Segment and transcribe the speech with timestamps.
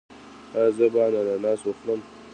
[0.55, 1.99] ایا زه باید اناناس وخورم؟